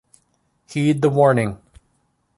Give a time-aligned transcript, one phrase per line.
[0.65, 1.59] Heed the warning.